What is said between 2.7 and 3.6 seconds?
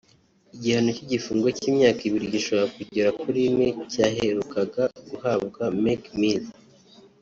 kugera kuri